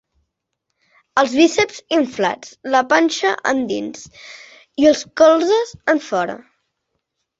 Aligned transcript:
Els 1.21 1.35
bíceps 1.39 1.81
inflats, 1.97 2.55
la 2.77 2.81
panxa 2.93 3.35
endins 3.53 4.07
i 4.85 4.89
els 4.93 5.05
colzes 5.23 5.75
enfora. 5.95 6.39